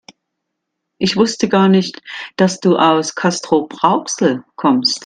Ich 0.97 1.15
wusste 1.15 1.47
gar 1.47 1.67
nicht, 1.67 2.01
dass 2.35 2.59
du 2.59 2.75
aus 2.75 3.13
Castrop-Rauxel 3.13 4.43
kommst 4.55 4.99